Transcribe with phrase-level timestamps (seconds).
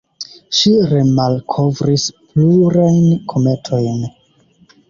[0.59, 4.05] Ŝi remalkovris plurajn kometojn.